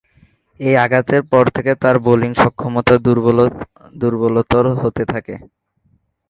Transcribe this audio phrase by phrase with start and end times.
[0.59, 2.95] এ আঘাতের পর থেকে তার বোলিং সক্ষমতা
[3.95, 5.35] দূর্বলতর হতে থাকে।